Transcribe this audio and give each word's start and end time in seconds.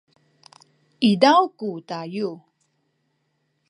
izaw 1.09 1.43
ku 1.57 1.69
tayu 1.89 2.31